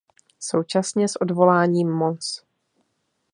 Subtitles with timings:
[0.39, 2.39] Současně s odvoláním Mons.